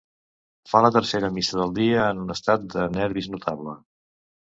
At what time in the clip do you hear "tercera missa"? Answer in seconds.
0.95-1.61